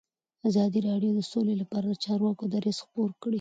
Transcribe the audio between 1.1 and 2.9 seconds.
د سوله لپاره د چارواکو دریځ